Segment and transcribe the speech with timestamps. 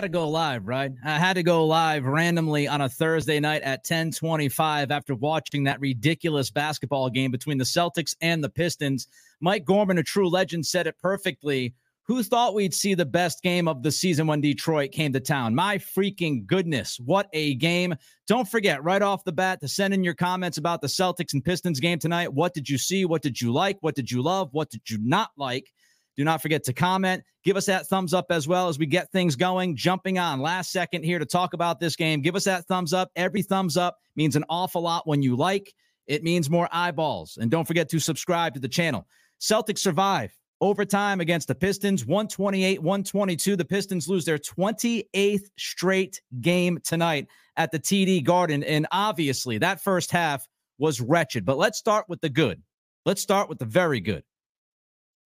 [0.00, 0.92] Had to go live, right?
[1.04, 5.78] I had to go live randomly on a Thursday night at 1025 after watching that
[5.78, 9.08] ridiculous basketball game between the Celtics and the Pistons.
[9.42, 11.74] Mike Gorman, a true legend, said it perfectly.
[12.04, 15.54] Who thought we'd see the best game of the season when Detroit came to town?
[15.54, 17.94] My freaking goodness, what a game.
[18.26, 21.44] Don't forget, right off the bat, to send in your comments about the Celtics and
[21.44, 22.32] Pistons game tonight.
[22.32, 23.04] What did you see?
[23.04, 23.76] What did you like?
[23.82, 24.48] What did you love?
[24.52, 25.74] What did you not like?
[26.20, 27.24] Do not forget to comment.
[27.44, 29.74] Give us that thumbs up as well as we get things going.
[29.74, 32.20] Jumping on last second here to talk about this game.
[32.20, 33.10] Give us that thumbs up.
[33.16, 35.72] Every thumbs up means an awful lot when you like.
[36.06, 37.38] It means more eyeballs.
[37.40, 39.08] And don't forget to subscribe to the channel.
[39.40, 43.56] Celtics survive overtime against the Pistons, 128 122.
[43.56, 48.62] The Pistons lose their 28th straight game tonight at the TD Garden.
[48.62, 50.46] And obviously, that first half
[50.76, 51.46] was wretched.
[51.46, 52.62] But let's start with the good.
[53.06, 54.22] Let's start with the very good.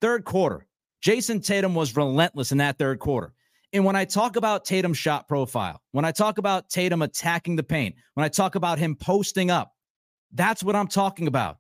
[0.01, 0.67] Third quarter,
[1.05, 3.35] Jayson Tatum was relentless in that third quarter.
[3.75, 7.63] And when I talk about Tatum's shot profile, when I talk about Tatum attacking the
[7.63, 9.75] paint, when I talk about him posting up,
[10.33, 11.59] that's what I'm talking about.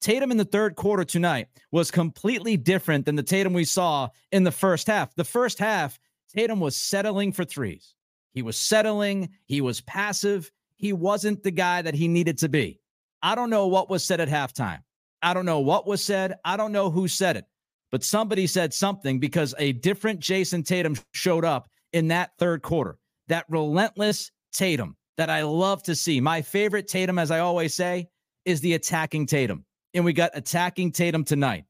[0.00, 4.42] Tatum in the third quarter tonight was completely different than the Tatum we saw in
[4.42, 5.14] the first half.
[5.14, 6.00] The first half,
[6.34, 7.94] Tatum was settling for threes.
[8.32, 12.80] He was settling, he was passive, he wasn't the guy that he needed to be.
[13.22, 14.80] I don't know what was said at halftime.
[15.22, 16.34] I don't know what was said.
[16.44, 17.44] I don't know who said it
[17.92, 22.96] but somebody said something because a different Jayson Tatum showed up in that third quarter.
[23.28, 26.20] That relentless Tatum that I love to see.
[26.20, 28.08] My favorite Tatum, as I always say,
[28.46, 29.64] is the attacking Tatum.
[29.94, 31.64] And we got attacking Tatum tonight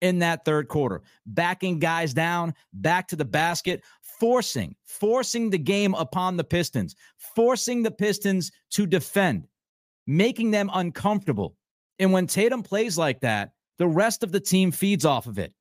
[0.00, 5.94] in that third quarter, backing guys down, back to the basket, forcing, forcing the game
[5.94, 6.96] upon the Pistons,
[7.34, 9.46] forcing the Pistons to defend,
[10.06, 11.56] making them uncomfortable.
[12.00, 15.52] And when Tatum plays like that, the rest of the team feeds off of it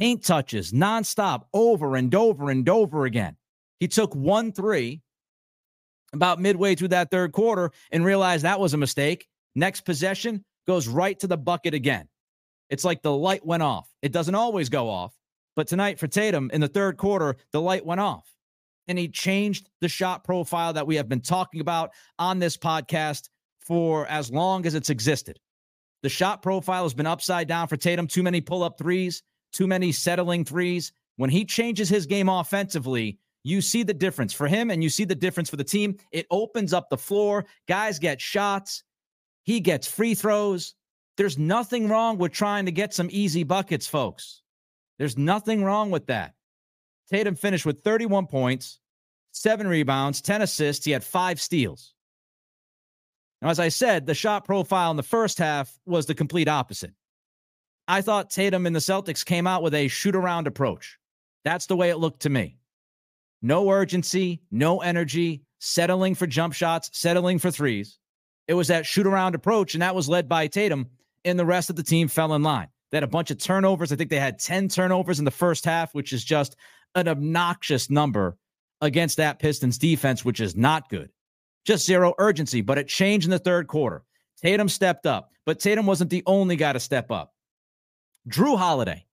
[0.00, 3.36] paint touches nonstop over and over and over again.
[3.78, 5.02] He took one three
[6.12, 9.28] about midway through that third quarter and realized that was a mistake.
[9.54, 12.08] Next possession goes right to the bucket again.
[12.70, 13.88] It's like the light went off.
[14.00, 15.12] It doesn't always go off,
[15.54, 18.26] but tonight for Tatum in the third quarter, the light went off.
[18.88, 23.28] And he changed the shot profile that we have been talking about on this podcast
[23.60, 25.38] for as long as it's existed.
[26.02, 28.06] The shot profile has been upside down for Tatum.
[28.06, 29.22] Too many pull up threes,
[29.52, 30.92] too many settling threes.
[31.16, 35.04] When he changes his game offensively, you see the difference for him and you see
[35.04, 35.96] the difference for the team.
[36.12, 37.46] It opens up the floor.
[37.68, 38.84] Guys get shots.
[39.44, 40.74] He gets free throws.
[41.16, 44.42] There's nothing wrong with trying to get some easy buckets, folks.
[44.98, 46.34] There's nothing wrong with that.
[47.10, 48.80] Tatum finished with 31 points,
[49.32, 50.84] seven rebounds, 10 assists.
[50.84, 51.94] He had five steals.
[53.42, 56.92] Now, as I said, the shot profile in the first half was the complete opposite.
[57.88, 60.98] I thought Tatum and the Celtics came out with a shoot around approach.
[61.44, 62.56] That's the way it looked to me.
[63.42, 67.98] No urgency, no energy, settling for jump shots, settling for threes.
[68.48, 70.88] It was that shoot around approach, and that was led by Tatum,
[71.24, 72.68] and the rest of the team fell in line.
[72.90, 73.92] They had a bunch of turnovers.
[73.92, 76.56] I think they had 10 turnovers in the first half, which is just
[76.94, 78.36] an obnoxious number
[78.80, 81.10] against that Pistons defense, which is not good.
[81.64, 84.02] Just zero urgency, but it changed in the third quarter.
[84.42, 87.34] Tatum stepped up, but Tatum wasn't the only guy to step up.
[88.30, 89.06] Jrue Holiday.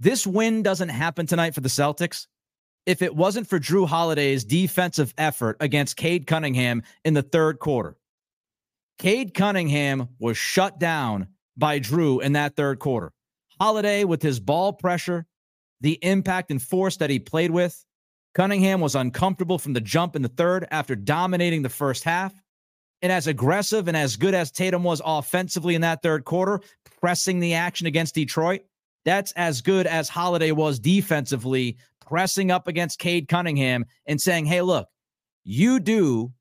[0.00, 2.28] This win doesn't happen tonight for the Celtics
[2.86, 7.96] if it wasn't for Jrue Holiday's defensive effort against Cade Cunningham in the third quarter.
[8.98, 13.12] Cade Cunningham was shut down by Jrue in that third quarter.
[13.60, 15.26] Holiday, with his ball pressure,
[15.80, 17.84] the impact and force that he played with,
[18.34, 22.32] Cunningham was uncomfortable from the jump in the third after dominating the first half.
[23.02, 26.60] And as aggressive and as good as Tatum was offensively in that third quarter,
[27.00, 28.62] pressing the action against Detroit,
[29.04, 34.62] that's as good as Holiday was defensively, pressing up against Cade Cunningham and saying, hey,
[34.62, 34.88] look,
[35.44, 36.32] you do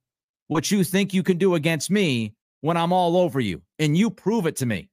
[0.48, 4.10] what you think you can do against me when I'm all over you, and you
[4.10, 4.90] prove it to me.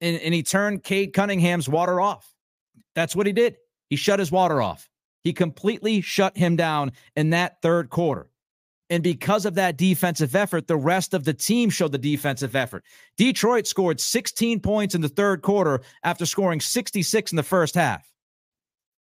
[0.00, 2.32] And, and he turned Cade Cunningham's water off.
[2.94, 3.56] That's what he did.
[3.90, 4.88] He shut his water off.
[5.24, 8.30] He completely shut him down in that third quarter.
[8.88, 12.84] And because of that defensive effort, the rest of the team showed the defensive effort.
[13.16, 18.08] Detroit scored 16 points in the third quarter after scoring 66 in the first half.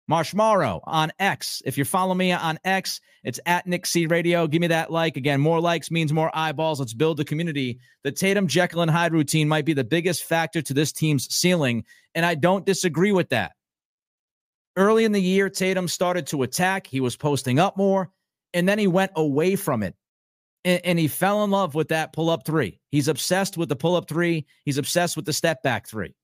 [0.09, 1.61] Marshmallow on X.
[1.65, 4.47] If you're following me on X, it's at Nick C Radio.
[4.47, 5.17] Give me that like.
[5.17, 6.79] Again, more likes means more eyeballs.
[6.79, 7.79] Let's build the community.
[8.03, 11.85] The Tatum, Jekyll, and Hyde routine might be the biggest factor to this team's ceiling,
[12.15, 13.51] and I don't disagree with that.
[14.75, 16.87] Early in the year, Tatum started to attack.
[16.87, 18.09] He was posting up more
[18.53, 19.95] and then he went away from it.
[20.65, 22.79] And, and he fell in love with that pull up three.
[22.91, 24.45] He's obsessed with the pull up three.
[24.65, 26.15] He's obsessed with the step back three.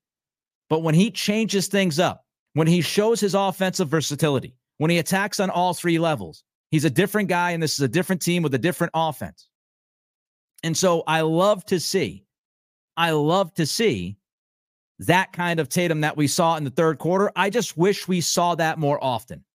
[0.70, 5.40] But when he changes things up, when he shows his offensive versatility, when he attacks
[5.40, 6.44] on all three levels,
[6.76, 9.48] He's a different guy, and this is a different team with a different offense.
[10.64, 12.26] And so I love to see,
[12.98, 14.18] I love to see
[15.00, 17.32] that kind of Tatum that we saw in the third quarter.
[17.36, 19.46] I just wish we saw that more often.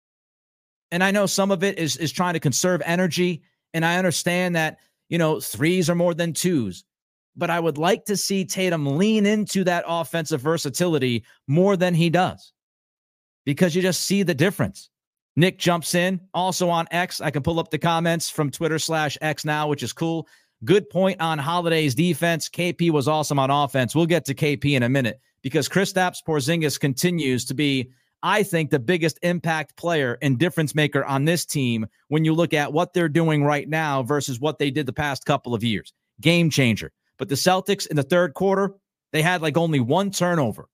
[0.91, 3.43] And I know some of it is is trying to conserve energy,
[3.75, 4.79] and I understand that
[5.09, 6.85] you know threes are more than twos,
[7.37, 12.11] but I would like to see Tatum lean into that offensive versatility more than he
[12.11, 12.53] does,
[13.45, 14.91] because you just see the difference.
[15.37, 17.21] Nick jumps in also on X.
[17.21, 20.27] I can pull up the comments from Twitter slash X now, which is cool.
[20.65, 22.49] Good point on Holiday's defense.
[22.49, 23.95] KP was awesome on offense.
[23.95, 27.91] We'll get to KP in a minute because Kristaps Porzingis continues to be,
[28.23, 32.53] I think, the biggest impact player and difference maker on this team when you look
[32.53, 35.93] at what they're doing right now versus what they did the past couple of years.
[36.21, 36.93] Game changer.
[37.19, 38.75] But the Celtics in the third quarter,
[39.13, 40.69] they had like only one turnover.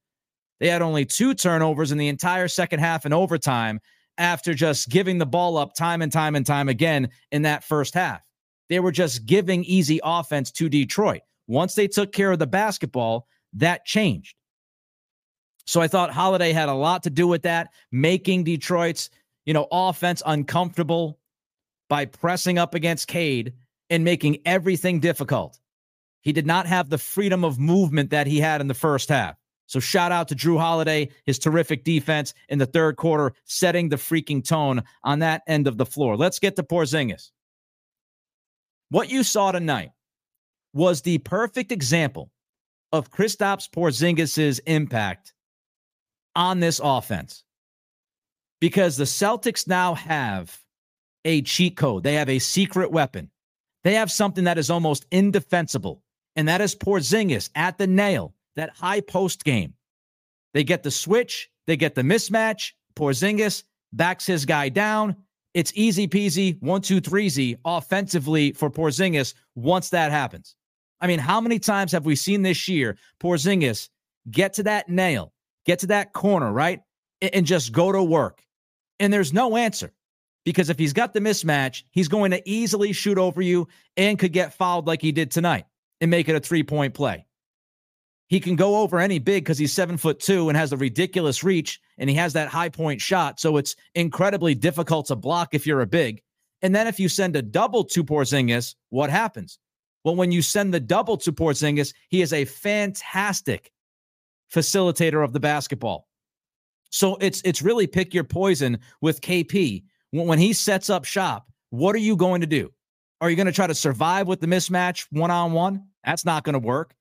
[0.58, 3.80] They had only two turnovers in the entire second half and overtime
[4.18, 7.94] after just giving the ball up time and time and time again in that first
[7.94, 8.22] half.
[8.68, 11.20] They were just giving easy offense to Detroit.
[11.46, 14.34] Once they took care of the basketball, that changed.
[15.66, 19.10] So I thought Holiday had a lot to do with that, making Detroit's,
[19.44, 21.18] you know, offense uncomfortable
[21.88, 23.52] by pressing up against Cade
[23.90, 25.58] and making everything difficult.
[26.22, 29.36] He did not have the freedom of movement that he had in the first half.
[29.66, 33.96] So shout out to Jrue Holiday, his terrific defense in the third quarter, setting the
[33.96, 36.16] freaking tone on that end of the floor.
[36.16, 37.30] Let's get to Porzingis.
[38.90, 39.90] What you saw tonight
[40.72, 42.30] was the perfect example
[42.92, 45.32] of Kristaps Porzingis' impact
[46.36, 47.42] on this offense
[48.60, 50.56] because the Celtics now have
[51.24, 52.04] a cheat code.
[52.04, 53.30] They have a secret weapon.
[53.82, 56.02] They have something that is almost indefensible,
[56.36, 59.74] and that is Porzingis at the nail, that high post game.
[60.54, 62.72] They get the switch, they get the mismatch.
[62.94, 65.16] Porzingis backs his guy down.
[65.54, 70.54] It's easy peasy, one, two, three Z offensively for Porzingis once that happens.
[71.00, 73.88] I mean, how many times have we seen this year Porzingis
[74.30, 75.32] get to that nail,
[75.66, 76.80] get to that corner, right?
[77.20, 78.42] And just go to work.
[78.98, 79.92] And there's no answer
[80.44, 84.32] because if he's got the mismatch, he's going to easily shoot over you and could
[84.32, 85.66] get fouled like he did tonight
[86.00, 87.26] and make it a three point play.
[88.28, 91.44] He can go over any big because he's seven foot two and has a ridiculous
[91.44, 93.38] reach and he has that high point shot.
[93.38, 96.22] So it's incredibly difficult to block if you're a big.
[96.62, 99.58] And then if you send a double to Porzingis, what happens?
[100.04, 103.72] Well, when you send the double to Porzingis, he is a fantastic
[104.54, 106.08] facilitator of the basketball.
[106.90, 109.84] So it's it's really pick your poison with KP.
[110.12, 112.72] When he sets up shop, what are you going to do?
[113.20, 115.86] Are you going to try to survive with the mismatch one on one?
[116.04, 116.94] That's not going to work.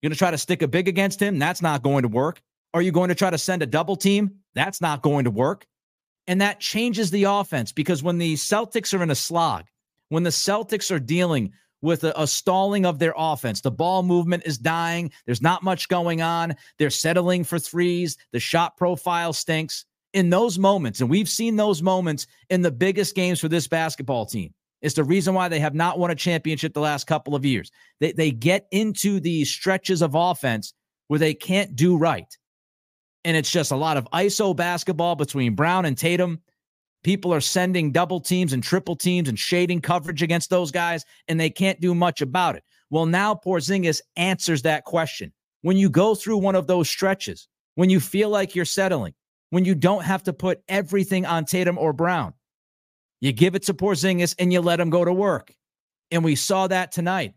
[0.00, 1.38] You're going to try to stick a big against him?
[1.38, 2.42] That's not going to work.
[2.74, 4.38] Are you going to try to send a double team?
[4.54, 5.66] That's not going to work.
[6.26, 9.64] And that changes the offense because when the Celtics are in a slog,
[10.08, 13.60] when the Celtics are dealing with a, a, stalling of their offense.
[13.60, 15.10] The ball movement is dying.
[15.26, 16.54] There's not much going on.
[16.78, 18.16] They're settling for threes.
[18.32, 19.84] The shot profile stinks.
[20.14, 24.26] In those moments, and we've seen those moments in the biggest games for this basketball
[24.26, 24.52] team,
[24.82, 27.70] is the reason why they have not won a championship the last couple of years.
[28.00, 30.74] They, they get into these stretches of offense
[31.08, 32.36] where they can't do right.
[33.24, 36.42] And it's just a lot of ISO basketball between Brown and Tatum
[37.02, 41.38] People are sending double teams and triple teams and shading coverage against those guys, and
[41.38, 42.62] they can't do much about it.
[42.90, 45.32] Well, now Porzingis answers that question.
[45.62, 49.14] When you go through one of those stretches, when you feel like you're settling,
[49.50, 52.34] when you don't have to put everything on Tatum or Brown,
[53.20, 55.54] you give it to Porzingis and you let him go to work.
[56.10, 57.34] And we saw that tonight.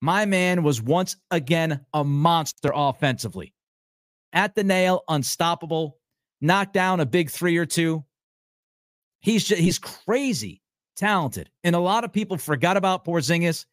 [0.00, 3.54] My man was once again a monster offensively.
[4.32, 5.98] At the nail, unstoppable,
[6.40, 8.04] knocked down a big three or two,
[9.24, 10.60] He's just, he's crazy
[10.96, 11.48] talented.
[11.64, 13.64] And a lot of people forgot about Porzingis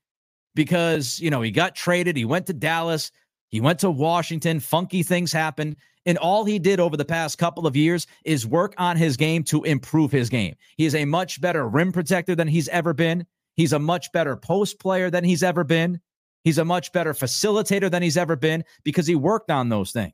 [0.56, 3.12] because, you know, he got traded, he went to Dallas,
[3.50, 5.76] he went to Washington, funky things happened.
[6.06, 9.44] And all he did over the past couple of years is work on his game
[9.44, 10.56] to improve his game.
[10.78, 13.28] He is a much better rim protector than he's ever been.
[13.56, 16.00] He's a much better post player than he's ever been.
[16.46, 20.14] He's a much better facilitator than he's ever been because he worked on those things.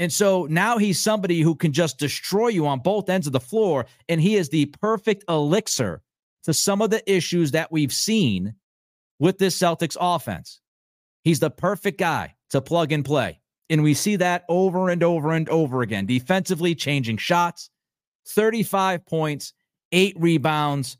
[0.00, 3.38] And so now he's somebody who can just destroy you on both ends of the
[3.38, 3.84] floor.
[4.08, 6.00] And he is the perfect elixir
[6.44, 8.54] to some of the issues that we've seen
[9.18, 10.62] with this Celtics offense.
[11.22, 13.40] He's the perfect guy to plug and play.
[13.68, 16.06] And we see that over and over and over again.
[16.06, 17.68] Defensively, changing shots,
[18.26, 19.52] 35 points,
[19.92, 20.96] eight rebounds,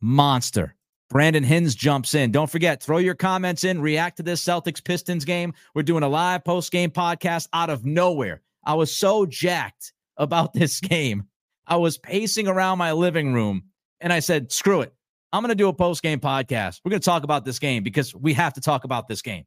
[0.00, 0.74] monster.
[1.08, 2.32] Brandon Hins jumps in.
[2.32, 5.54] Don't forget, throw your comments in, react to this Celtics Pistons game.
[5.74, 8.42] We're doing a live post game podcast out of nowhere.
[8.64, 11.28] I was so jacked about this game
[11.66, 13.64] I was pacing around my living room
[14.00, 14.92] and I said, screw it.
[15.32, 16.80] I'm going to do a post game podcast.
[16.84, 19.44] We're going to talk about this game because we have to talk about this game.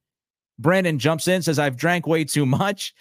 [0.60, 2.94] Brandon jumps in, says, I've drank way too much,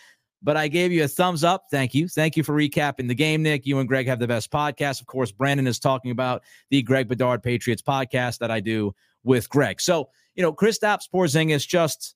[0.42, 1.64] but I gave you a thumbs up.
[1.70, 2.08] Thank you.
[2.08, 3.66] Thank you for recapping the game, Nick.
[3.66, 5.00] You and Greg have the best podcast.
[5.00, 9.48] Of course, Brandon is talking about the Greg Bedard Patriots podcast that I do with
[9.48, 9.80] Greg.
[9.80, 12.14] So, you know, Chris Kristaps Porzingis just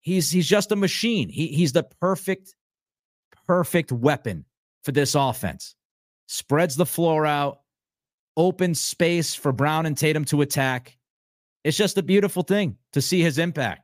[0.00, 1.28] he's he's just a machine.
[1.28, 2.54] He he's the perfect
[3.46, 4.44] perfect weapon
[4.82, 5.74] for this offense.
[6.26, 7.60] Spreads the floor out,
[8.36, 10.96] opens space for Brown and Tatum to attack.
[11.64, 13.83] It's just a beautiful thing to see his impact.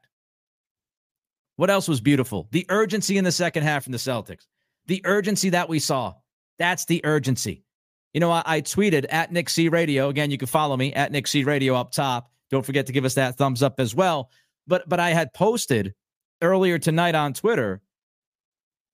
[1.61, 2.49] What else was beautiful?
[2.53, 4.47] The urgency in the second half from the Celtics.
[4.87, 6.15] The urgency that we saw.
[6.59, 7.65] That's the urgency.
[8.15, 10.09] You know, I, I, tweeted at Nick C Radio.
[10.09, 12.31] Again, you can follow me at Nick C Radio up top.
[12.51, 14.31] Don't forget to give us that thumbs up as well.
[14.67, 15.93] But but I had posted
[16.41, 17.83] earlier tonight on Twitter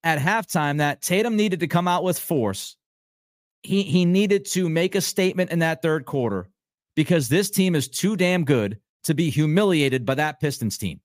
[0.03, 2.77] at halftime that Tatum needed to come out with force.
[3.63, 6.49] He he needed to make a statement in that third quarter
[6.97, 11.01] because this team is too damn good to be humiliated by that Pistons team.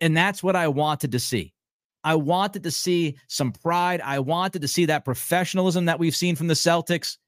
[0.00, 1.52] And that's what I wanted to see.
[2.02, 4.00] I wanted to see some pride.
[4.00, 7.18] I wanted to see that professionalism that we've seen from the Celtics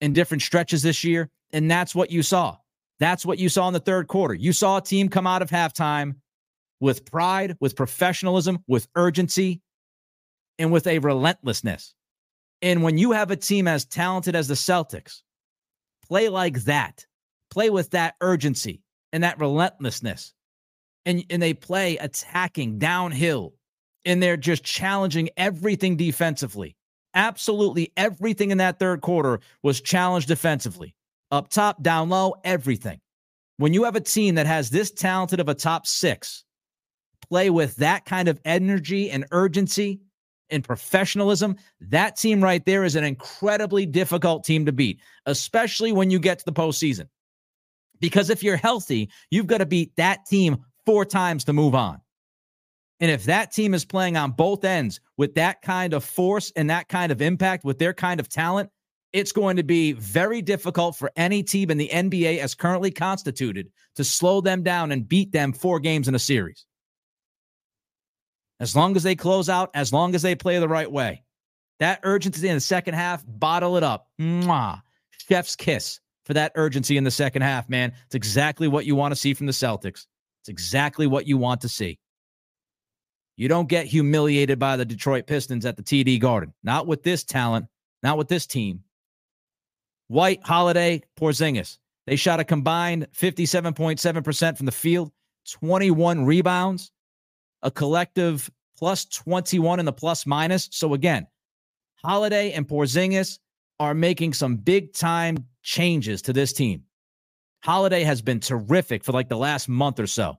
[0.00, 1.30] in different stretches this year.
[1.52, 2.56] And that's what you saw.
[3.00, 4.34] That's what you saw in the third quarter.
[4.34, 6.16] You saw a team come out of halftime
[6.80, 9.62] with pride, with professionalism, with urgency,
[10.58, 11.94] and with a relentlessness.
[12.60, 15.22] And when you have a team as talented as the Celtics,
[16.06, 17.06] play like that,
[17.50, 20.34] play with that urgency and that relentlessness,
[21.08, 23.54] and, and they play attacking downhill,
[24.04, 26.76] and they're just challenging everything defensively.
[27.14, 30.94] Absolutely everything in that third quarter was challenged defensively.
[31.30, 33.00] Up top, down low, everything.
[33.56, 36.44] When you have a team that has this talented of a top six,
[37.26, 40.00] play with that kind of energy and urgency
[40.50, 46.10] and professionalism, that team right there is an incredibly difficult team to beat, especially when
[46.10, 47.08] you get to the postseason.
[47.98, 50.58] Because if you're healthy, you've got to beat that team
[50.88, 52.00] four times to move on.
[52.98, 56.70] And if that team is playing on both ends with that kind of force and
[56.70, 58.70] that kind of impact, with their kind of talent,
[59.12, 63.70] it's going to be very difficult for any team in the NBA as currently constituted
[63.96, 66.64] to slow them down and beat them four games in a series.
[68.58, 71.22] As long as they close out, as long as they play the right way.
[71.80, 74.08] That urgency in the second half, bottle it up.
[74.18, 74.80] Mwah.
[75.28, 77.92] Chef's kiss for that urgency in the second half, man.
[78.06, 80.06] It's exactly what you want to see from the Celtics.
[80.42, 81.98] It's exactly what you want to see.
[83.36, 86.52] You don't get humiliated by the Detroit Pistons at the TD Garden.
[86.64, 87.66] Not with this talent,
[88.02, 88.82] not with this team.
[90.08, 91.78] White, Holiday, Porzingis.
[92.06, 95.12] They shot a combined 57.7% from the field,
[95.50, 96.90] 21 rebounds,
[97.62, 100.68] a collective plus 21 in the plus minus.
[100.72, 101.26] So again,
[102.02, 103.38] Holiday and Porzingis
[103.78, 106.84] are making some big time changes to this team.
[107.64, 110.38] Holiday has been terrific for like the last month or so.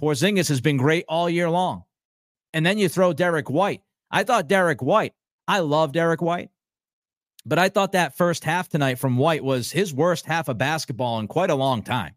[0.00, 1.84] Porzingis has been great all year long.
[2.52, 3.82] And then you throw Derrick White.
[4.10, 5.12] I thought Derrick White,
[5.46, 6.50] I love Derrick White,
[7.44, 11.18] but I thought that first half tonight from White was his worst half of basketball
[11.18, 12.14] in quite a long time.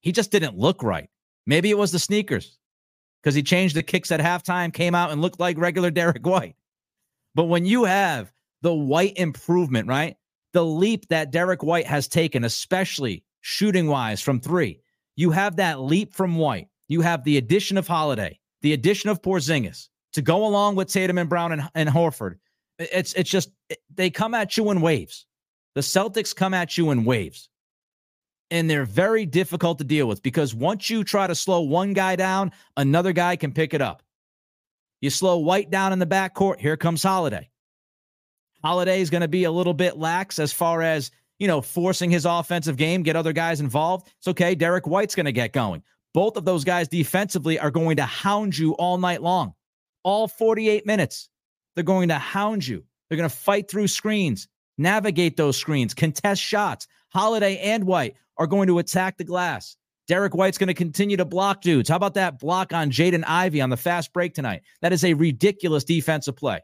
[0.00, 1.08] He just didn't look right.
[1.46, 2.58] Maybe it was the sneakers
[3.22, 6.56] because he changed the kicks at halftime, came out and looked like regular Derrick White.
[7.34, 10.16] But when you have the White improvement, right?
[10.52, 14.80] The leap that Derrick White has taken, especially shooting wise from three,
[15.16, 16.68] you have that leap from White.
[16.88, 21.18] You have the addition of Holiday, the addition of Porzingis to go along with Tatum
[21.18, 22.36] and Brown and, and Horford.
[22.78, 23.50] It's it's just
[23.94, 25.26] they come at you in waves.
[25.74, 27.50] The Celtics come at you in waves
[28.50, 32.16] and they're very difficult to deal with because once you try to slow one guy
[32.16, 34.02] down, another guy can pick it up.
[35.00, 37.48] You slow White down in the backcourt, here comes Holiday.
[38.62, 42.10] Holiday is going to be a little bit lax as far as, you know, forcing
[42.10, 44.12] his offensive game, get other guys involved.
[44.18, 44.54] It's okay.
[44.54, 45.82] Derrick White's going to get going.
[46.12, 49.54] Both of those guys defensively are going to hound you all night long.
[50.04, 51.30] All 48 minutes.
[51.74, 52.84] They're going to hound you.
[53.08, 56.86] They're going to fight through screens, navigate those screens, contest shots.
[57.08, 59.76] Holiday and White are going to attack the glass.
[60.08, 61.88] Derrick White's going to continue to block dudes.
[61.88, 64.62] How about that block on Jaden Ivey on the fast break tonight?
[64.82, 66.60] That is a ridiculous defensive play.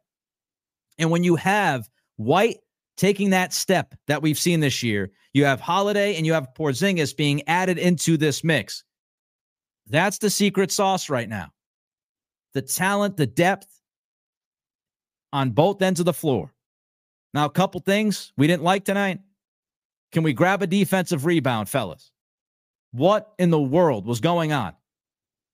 [0.99, 2.59] And when you have White
[2.97, 7.17] taking that step that we've seen this year, you have Holiday and you have Porzingis
[7.17, 8.85] being added into this mix.
[9.87, 11.51] That's the secret sauce right now.
[12.55, 13.69] The talent, the depth
[15.33, 16.53] on both ends of the floor.
[17.35, 19.21] Now, a couple things we didn't like tonight.
[20.13, 22.11] Can we grab a defensive rebound, fellas?
[22.93, 24.73] What in the world was going on?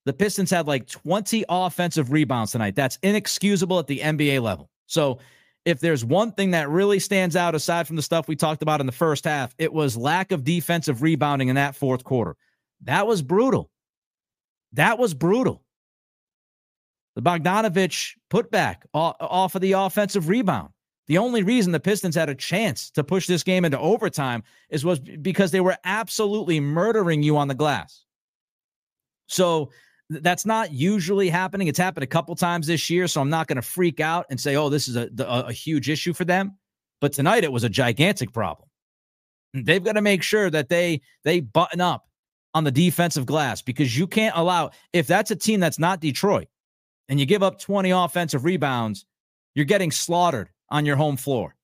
[0.05, 2.77] The Pistons had like 20 offensive rebounds tonight.
[2.77, 4.71] That's inexcusable at the NBA level.
[4.87, 5.19] So
[5.65, 8.81] if there's one thing that really stands out aside from the stuff we talked about
[8.81, 12.37] in the first half, it was lack of defensive rebounding in that fourth quarter.
[12.83, 13.71] That was brutal.
[14.73, 15.63] That was brutal.
[17.15, 20.71] The Bogdanovich putback off of the offensive rebound.
[21.09, 24.85] The only reason the Pistons had a chance to push this game into overtime is
[24.85, 28.05] was because they were absolutely murdering you on the glass.
[29.27, 29.71] So
[30.11, 31.69] that's not usually happening.
[31.69, 34.41] It's happened a couple times this year, so I'm not going to freak out and
[34.41, 36.57] say, "Oh, this is a, a, a huge issue for them."
[37.01, 38.69] But tonight it was a gigantic problem.
[39.55, 42.07] They've got to make sure that they they button up
[42.55, 46.49] on the defensive glass because you can't allow if that's a team that's not Detroit
[47.09, 49.05] and you give up 20 offensive rebounds,
[49.55, 51.55] you're getting slaughtered on your home floor.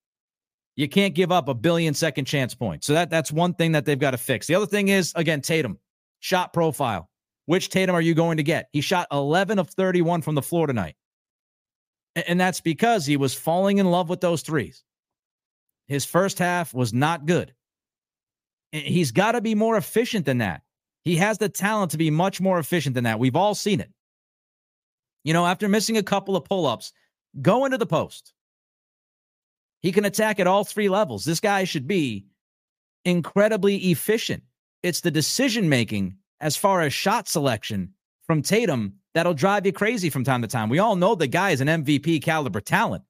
[0.76, 2.86] You can't give up a billion second chance points.
[2.86, 4.46] So that that's one thing that they've got to fix.
[4.46, 5.78] The other thing is again Tatum
[6.20, 7.08] shot profile.
[7.48, 8.68] Which Tatum are you going to get?
[8.72, 10.96] He shot 11 of 31 from the floor tonight.
[12.14, 14.84] And that's because he was falling in love with those threes.
[15.86, 17.54] His first half was not good.
[18.70, 20.60] He's got to be more efficient than that.
[21.04, 23.18] He has the talent to be much more efficient than that.
[23.18, 23.90] We've all seen it.
[25.24, 26.92] You know, after missing a couple of pull ups,
[27.40, 28.34] go into the post.
[29.80, 31.24] He can attack at all three levels.
[31.24, 32.26] This guy should be
[33.06, 34.42] incredibly efficient.
[34.82, 37.94] It's the decision making as far as shot selection
[38.26, 40.68] from Tatum that'll drive you crazy from time to time.
[40.68, 43.04] We all know the guy is an MVP caliber talent.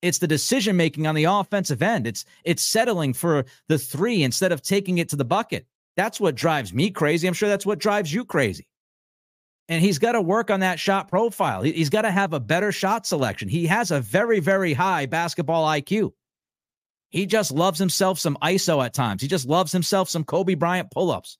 [0.00, 2.06] It's the decision making on the offensive end.
[2.06, 5.66] It's it's settling for the 3 instead of taking it to the bucket.
[5.96, 7.26] That's what drives me crazy.
[7.26, 8.68] I'm sure that's what drives you crazy.
[9.68, 11.62] And he's got to work on that shot profile.
[11.62, 13.48] He's got to have a better shot selection.
[13.48, 16.12] He has a very, very high basketball IQ.
[17.10, 19.20] He just loves himself some ISO at times.
[19.20, 21.36] He just loves himself some Kobe Bryant pull ups.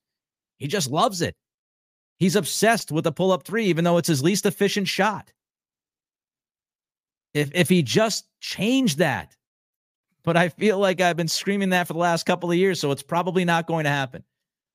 [0.58, 1.34] He just loves it.
[2.18, 5.32] He's obsessed with the pull up three, even though it's his least efficient shot.
[7.34, 9.36] If, if he just changed that,
[10.24, 12.90] but I feel like I've been screaming that for the last couple of years, so
[12.90, 14.24] it's probably not going to happen.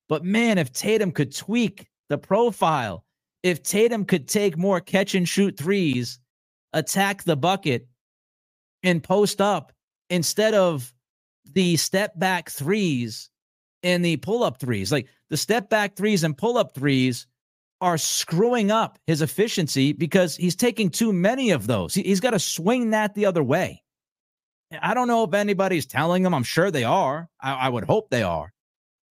[0.07, 3.03] But man, if Tatum could tweak the profile,
[3.43, 6.19] if Tatum could take more catch and shoot threes,
[6.71, 7.87] attack the bucket,
[8.83, 9.73] and post up
[10.09, 10.93] instead of
[11.53, 13.29] the step back threes
[13.83, 14.91] and the pull up threes.
[14.91, 17.27] Like the step back threes and pull up threes
[17.81, 21.93] are screwing up his efficiency because he's taking too many of those.
[21.93, 23.83] He's got to swing that the other way.
[24.81, 26.33] I don't know if anybody's telling him.
[26.33, 27.29] I'm sure they are.
[27.41, 28.53] I, I would hope they are.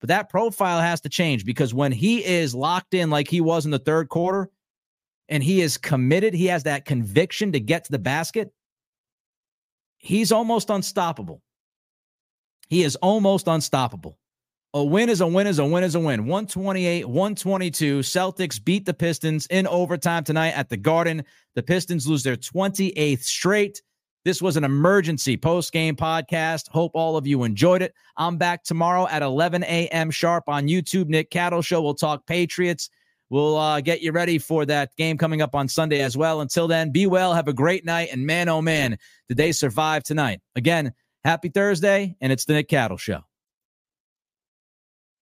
[0.01, 3.65] But that profile has to change because when he is locked in like he was
[3.65, 4.51] in the third quarter
[5.29, 8.53] and he is committed, he has that conviction to get to the basket,
[9.99, 11.43] he's almost unstoppable.
[12.69, 14.19] He is almost unstoppable.
[14.75, 16.25] A win is a win is a win is a win.
[16.25, 17.99] 128, 122.
[17.99, 21.25] Celtics beat the Pistons in overtime tonight at the Garden.
[21.55, 23.83] The Pistons lose their 28th straight.
[24.25, 26.69] This was an emergency post game podcast.
[26.69, 27.93] Hope all of you enjoyed it.
[28.17, 30.11] I'm back tomorrow at 11 a.m.
[30.11, 31.09] sharp on YouTube.
[31.09, 31.83] Nick Cattles Show.
[31.83, 32.89] We'll talk Patriots.
[33.29, 36.41] We'll uh, get you ready for that game coming up on Sunday as well.
[36.41, 37.35] Until then, be well.
[37.35, 38.09] Have a great night.
[38.11, 38.97] And man, oh man,
[39.29, 40.41] did they survive tonight?
[40.57, 42.17] Again, happy Thursday.
[42.23, 43.23] And it's the Nick Cattles Show.